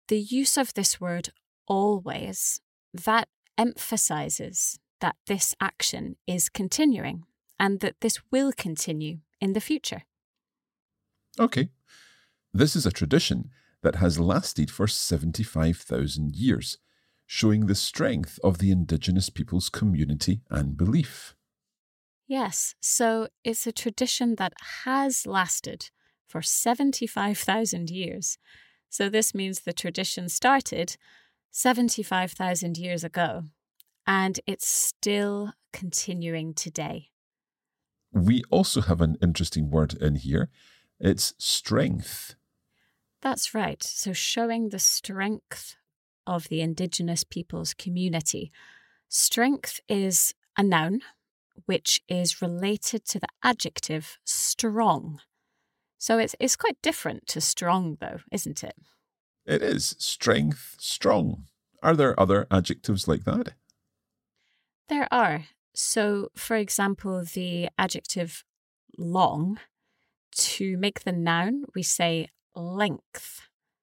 The 0.08 0.20
use 0.20 0.56
of 0.56 0.76
this 0.76 1.02
word 1.02 1.30
always, 1.68 2.62
that 2.94 3.28
emphasizes 3.58 4.80
that 5.02 5.16
this 5.28 5.56
action 5.60 6.16
is 6.28 6.50
continuing 6.50 7.24
and 7.60 7.80
that 7.80 7.96
this 8.02 8.20
will 8.32 8.52
continue 8.52 9.20
in 9.40 9.54
the 9.54 9.62
future. 9.62 10.04
Okay. 11.40 11.70
This 12.54 12.76
is 12.76 12.86
a 12.86 12.92
tradition 12.92 13.50
that 13.84 13.96
has 13.96 14.20
lasted 14.20 14.72
for 14.72 14.88
75,000 14.88 16.36
years, 16.36 16.78
showing 17.26 17.66
the 17.66 17.76
strength 17.76 18.40
of 18.44 18.58
the 18.58 18.72
indigenous 18.72 19.30
people's 19.30 19.70
community 19.70 20.42
and 20.50 20.78
belief. 20.78 21.36
Yes, 22.28 22.74
so 22.80 23.28
it's 23.44 23.68
a 23.68 23.72
tradition 23.72 24.36
that 24.36 24.54
has 24.86 25.28
lasted 25.28 25.92
for 26.28 26.42
75,000 26.42 27.90
years. 27.90 28.38
So 28.90 29.10
this 29.10 29.36
means 29.36 29.60
the 29.60 29.74
tradition 29.74 30.30
started 30.30 30.98
75,000 31.58 32.78
years 32.78 33.06
ago 33.06 33.46
and 34.06 34.42
it's 34.46 34.68
still 34.68 35.54
continuing 35.72 36.54
today. 36.54 37.12
We 38.12 38.44
also 38.50 38.82
have 38.82 39.00
an 39.00 39.16
interesting 39.22 39.70
word 39.70 39.94
in 39.94 40.16
here. 40.16 40.50
It's 41.00 41.34
strength. 41.38 42.36
That's 43.22 43.54
right. 43.54 43.82
So 43.82 44.12
showing 44.12 44.68
the 44.68 44.80
strength 44.80 45.78
of 46.28 46.50
the 46.50 46.60
Indigenous 46.60 47.24
peoples 47.24 47.74
community. 47.74 48.52
Strength 49.08 49.80
is 49.88 50.34
a 50.58 50.64
noun 50.64 51.00
which 51.68 52.02
is 52.10 52.42
related 52.42 53.06
to 53.06 53.20
the 53.22 53.30
adjective 53.44 54.18
strong. 54.26 55.22
So 55.98 56.18
it's, 56.18 56.36
it's 56.38 56.58
quite 56.58 56.82
different 56.82 57.28
to 57.28 57.40
strong, 57.40 57.96
though, 58.02 58.20
isn't 58.30 58.62
it? 58.62 58.76
It 59.46 59.62
is. 59.62 59.96
Strength, 60.00 60.76
strong. 60.80 61.46
Are 61.84 61.96
there 61.96 62.20
other 62.20 62.48
adjectives 62.50 63.08
like 63.08 63.26
that? 63.26 63.54
There 64.90 65.08
are. 65.12 65.46
So, 65.74 66.30
for 66.36 66.56
example, 66.56 67.24
the 67.24 67.70
adjective 67.78 68.44
long, 68.98 69.60
to 70.36 70.78
make 70.78 71.04
the 71.04 71.12
noun, 71.12 71.66
we 71.76 71.84
say 71.84 72.30
length. 72.56 73.42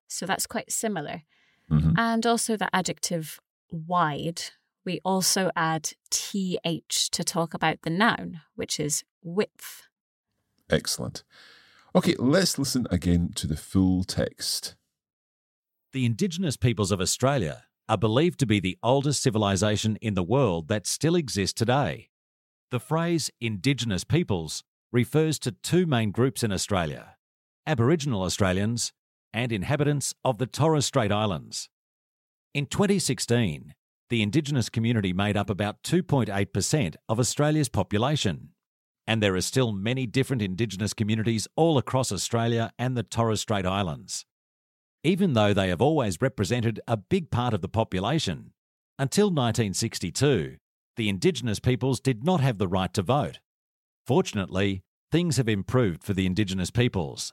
So 0.09 0.27
that's 0.27 0.47
quite 0.47 0.73
similar. 0.73 1.23
Mm-hmm. 1.71 1.93
And 1.97 2.27
also 2.27 2.57
the 2.57 2.75
adjective 2.75 3.41
wide, 3.71 4.43
we 4.85 5.01
also 5.05 5.51
add 5.57 5.93
th 6.11 7.11
to 7.11 7.25
talk 7.25 7.55
about 7.55 7.83
the 7.83 7.91
noun, 7.91 8.41
which 8.55 8.81
is 8.81 9.05
width. 9.23 9.89
Excellent. 10.69 11.23
Okay, 11.95 12.15
let's 12.19 12.59
listen 12.59 12.87
again 12.91 13.33
to 13.35 13.47
the 13.47 13.57
full 13.57 14.05
text. 14.05 14.75
The 15.93 16.07
Indigenous 16.07 16.57
peoples 16.57 16.91
of 16.91 17.03
Australia 17.03 17.65
are 17.87 17.99
believed 17.99 18.39
to 18.39 18.47
be 18.47 18.61
the 18.61 18.79
oldest 18.83 19.23
civilization 19.23 19.97
in 19.97 20.15
the 20.15 20.23
world 20.23 20.69
that 20.69 20.87
still 20.87 21.15
exists 21.15 21.53
today. 21.53 22.09
The 22.71 22.81
phrase 22.81 23.31
Indigenous 23.43 24.03
peoples 24.03 24.65
refers 24.91 25.39
to 25.41 25.53
two 25.53 25.85
main 25.85 26.11
groups 26.11 26.43
in 26.43 26.51
Australia 26.51 27.17
Aboriginal 27.67 28.23
Australians 28.23 28.95
and 29.35 29.53
inhabitants 29.53 30.15
of 30.25 30.39
the 30.39 30.47
Torres 30.47 30.87
Strait 30.87 31.13
Islands. 31.13 31.69
In 32.55 32.65
2016, 32.65 33.75
the 34.09 34.23
Indigenous 34.23 34.71
community 34.71 35.13
made 35.13 35.37
up 35.37 35.51
about 35.51 35.83
2.8% 35.83 36.95
of 37.11 37.21
Australia's 37.21 37.69
population. 37.69 38.49
And 39.07 39.23
there 39.23 39.35
are 39.35 39.43
still 39.43 39.73
many 39.73 40.07
different 40.07 40.41
Indigenous 40.41 40.95
communities 40.95 41.49
all 41.55 41.77
across 41.77 42.11
Australia 42.11 42.73
and 42.79 42.97
the 42.97 43.03
Torres 43.03 43.43
Strait 43.43 43.67
Islands. 43.67 44.25
Even 45.05 45.33
though 45.33 45.53
they 45.53 45.69
have 45.69 45.83
always 45.83 46.23
represented 46.23 46.81
a 46.87 46.97
big 46.97 47.31
part 47.31 47.55
of 47.55 47.61
the 47.61 47.69
population, 47.69 48.53
until 48.99 49.27
1962, 49.27 50.59
the 50.97 51.09
Indigenous 51.09 51.59
peoples 51.59 51.99
did 51.99 52.23
not 52.23 52.41
have 52.41 52.59
the 52.59 52.69
right 52.69 52.95
to 52.95 53.03
vote. 53.03 53.41
Fortunately, 54.07 54.83
things 55.11 55.39
have 55.39 55.49
improved 55.49 56.05
for 56.05 56.13
the 56.13 56.25
Indigenous 56.25 56.71
peoples, 56.71 57.33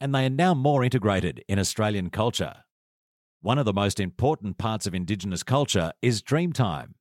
and 0.00 0.14
they 0.14 0.24
are 0.24 0.30
now 0.30 0.54
more 0.54 0.82
integrated 0.82 1.44
in 1.46 1.58
Australian 1.58 2.08
culture. 2.08 2.64
One 3.42 3.58
of 3.58 3.66
the 3.66 3.72
most 3.74 4.00
important 4.00 4.56
parts 4.56 4.86
of 4.86 4.94
Indigenous 4.94 5.42
culture 5.42 5.92
is 6.00 6.22
Dreamtime. 6.22 6.94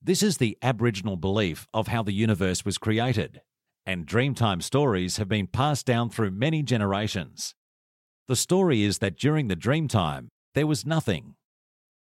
This 0.00 0.22
is 0.22 0.38
the 0.38 0.56
Aboriginal 0.62 1.16
belief 1.16 1.66
of 1.74 1.88
how 1.88 2.02
the 2.02 2.12
universe 2.12 2.64
was 2.64 2.78
created, 2.78 3.42
and 3.84 4.06
Dreamtime 4.06 4.62
stories 4.62 5.18
have 5.18 5.28
been 5.28 5.46
passed 5.46 5.84
down 5.84 6.08
through 6.08 6.30
many 6.30 6.62
generations. 6.62 7.54
The 8.28 8.36
story 8.36 8.82
is 8.82 8.98
that 8.98 9.18
during 9.18 9.48
the 9.48 9.56
Dreamtime, 9.56 10.28
there 10.54 10.66
was 10.66 10.86
nothing, 10.86 11.34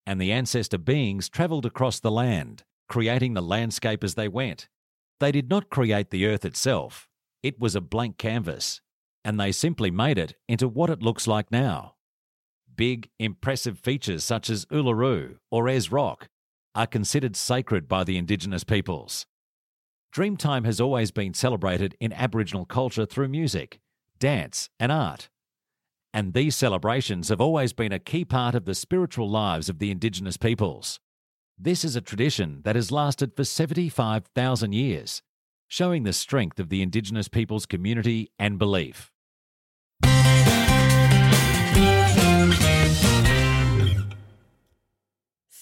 and 0.05 0.19
the 0.19 0.31
ancestor 0.31 0.77
beings 0.77 1.29
travelled 1.29 1.65
across 1.65 1.99
the 1.99 2.11
land, 2.11 2.63
creating 2.87 3.33
the 3.33 3.41
landscape 3.41 4.03
as 4.03 4.15
they 4.15 4.27
went. 4.27 4.67
They 5.19 5.31
did 5.31 5.49
not 5.49 5.69
create 5.69 6.09
the 6.09 6.25
earth 6.25 6.45
itself, 6.45 7.07
it 7.43 7.59
was 7.59 7.75
a 7.75 7.81
blank 7.81 8.17
canvas, 8.17 8.81
and 9.23 9.39
they 9.39 9.51
simply 9.51 9.91
made 9.91 10.17
it 10.17 10.35
into 10.47 10.67
what 10.67 10.89
it 10.89 11.01
looks 11.01 11.27
like 11.27 11.51
now. 11.51 11.95
Big, 12.75 13.09
impressive 13.19 13.79
features 13.79 14.23
such 14.23 14.49
as 14.49 14.65
Uluru 14.65 15.37
or 15.51 15.67
Ayers 15.67 15.91
Rock 15.91 16.29
are 16.75 16.87
considered 16.87 17.35
sacred 17.35 17.87
by 17.87 18.03
the 18.03 18.17
Indigenous 18.17 18.63
peoples. 18.63 19.25
Dreamtime 20.13 20.65
has 20.65 20.79
always 20.79 21.11
been 21.11 21.33
celebrated 21.33 21.95
in 21.99 22.13
Aboriginal 22.13 22.65
culture 22.65 23.05
through 23.05 23.27
music, 23.27 23.79
dance, 24.19 24.69
and 24.79 24.91
art. 24.91 25.29
And 26.13 26.33
these 26.33 26.55
celebrations 26.55 27.29
have 27.29 27.41
always 27.41 27.73
been 27.73 27.91
a 27.91 27.99
key 27.99 28.25
part 28.25 28.55
of 28.55 28.65
the 28.65 28.75
spiritual 28.75 29.29
lives 29.29 29.69
of 29.69 29.79
the 29.79 29.91
Indigenous 29.91 30.37
peoples. 30.37 30.99
This 31.59 31.83
is 31.83 31.95
a 31.95 32.01
tradition 32.01 32.61
that 32.63 32.75
has 32.75 32.91
lasted 32.91 33.35
for 33.35 33.43
75,000 33.43 34.73
years, 34.73 35.21
showing 35.67 36.03
the 36.03 36.13
strength 36.13 36.59
of 36.59 36.69
the 36.69 36.81
Indigenous 36.81 37.27
peoples' 37.27 37.65
community 37.65 38.31
and 38.37 38.57
belief. 38.57 39.11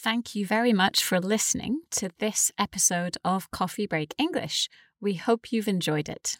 Thank 0.05 0.36
you 0.36 0.45
very 0.45 0.71
much 0.71 1.03
for 1.03 1.19
listening 1.19 1.81
to 1.91 2.12
this 2.19 2.51
episode 2.60 3.17
of 3.25 3.49
Coffee 3.49 3.88
Break 3.88 4.13
English. 4.19 4.69
We 5.01 5.15
hope 5.15 5.51
you've 5.51 5.67
enjoyed 5.67 6.08
it. 6.08 6.38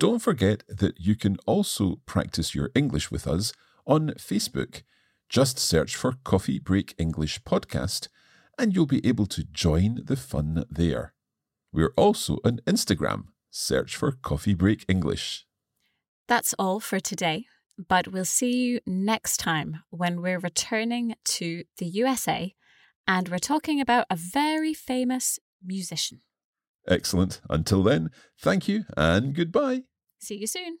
Don't 0.00 0.20
forget 0.20 0.62
that 0.66 0.98
you 0.98 1.14
can 1.14 1.36
also 1.44 2.00
practice 2.06 2.54
your 2.54 2.70
English 2.74 3.10
with 3.10 3.26
us 3.28 3.52
on 3.86 4.12
Facebook. 4.12 4.82
Just 5.28 5.58
search 5.58 5.94
for 5.94 6.14
Coffee 6.24 6.58
Break 6.58 6.94
English 6.96 7.42
Podcast 7.42 8.08
and 8.58 8.74
you'll 8.74 8.86
be 8.86 9.06
able 9.06 9.26
to 9.26 9.44
join 9.44 10.00
the 10.06 10.16
fun 10.16 10.64
there. 10.70 11.12
We're 11.70 11.92
also 11.98 12.38
on 12.46 12.60
Instagram. 12.66 13.24
Search 13.50 13.94
for 13.94 14.12
Coffee 14.12 14.54
Break 14.54 14.86
English. 14.88 15.44
That's 16.28 16.54
all 16.58 16.80
for 16.80 16.98
today, 16.98 17.44
but 17.76 18.08
we'll 18.08 18.24
see 18.24 18.56
you 18.56 18.80
next 18.86 19.36
time 19.36 19.82
when 19.90 20.22
we're 20.22 20.38
returning 20.38 21.14
to 21.36 21.64
the 21.76 21.86
USA 21.86 22.54
and 23.06 23.28
we're 23.28 23.38
talking 23.38 23.82
about 23.82 24.06
a 24.08 24.16
very 24.16 24.72
famous 24.72 25.38
musician. 25.62 26.22
Excellent. 26.88 27.42
Until 27.50 27.82
then, 27.82 28.08
thank 28.40 28.66
you 28.66 28.84
and 28.96 29.34
goodbye. 29.34 29.82
See 30.20 30.36
you 30.36 30.46
soon. 30.46 30.78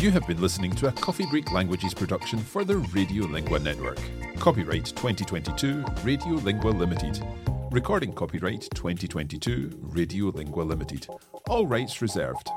You 0.00 0.10
have 0.10 0.26
been 0.26 0.40
listening 0.40 0.72
to 0.72 0.88
a 0.88 0.92
Coffee 0.92 1.26
Break 1.26 1.52
Languages 1.52 1.94
production 1.94 2.38
for 2.38 2.64
the 2.64 2.74
Radiolingua 2.74 3.62
Network. 3.62 3.98
Copyright 4.38 4.86
2022 4.86 5.82
Radiolingua 6.02 6.76
Limited. 6.76 7.22
Recording 7.70 8.12
copyright 8.12 8.62
2022 8.74 9.68
Radiolingua 9.92 10.66
Limited. 10.66 11.06
All 11.48 11.66
rights 11.66 12.02
reserved. 12.02 12.48